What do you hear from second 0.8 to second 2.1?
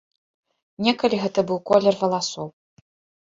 Некалі гэта быў колер